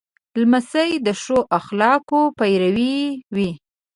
[0.39, 2.97] لمسی د ښو اخلاقو پیرو
[3.35, 3.51] وي.